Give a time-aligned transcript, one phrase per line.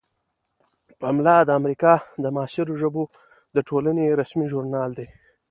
[0.99, 1.93] پملا د امریکا
[2.23, 3.03] د معاصرو ژبو
[3.55, 5.07] د ټولنې رسمي ژورنال دی.